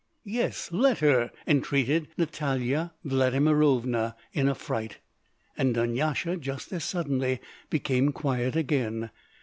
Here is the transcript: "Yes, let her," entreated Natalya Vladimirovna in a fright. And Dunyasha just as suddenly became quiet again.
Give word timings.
"Yes, 0.25 0.71
let 0.71 0.97
her," 0.97 1.29
entreated 1.45 2.07
Natalya 2.17 2.91
Vladimirovna 3.05 4.15
in 4.33 4.49
a 4.49 4.55
fright. 4.55 4.97
And 5.55 5.75
Dunyasha 5.75 6.37
just 6.37 6.73
as 6.73 6.83
suddenly 6.83 7.39
became 7.69 8.11
quiet 8.11 8.55
again. 8.55 9.11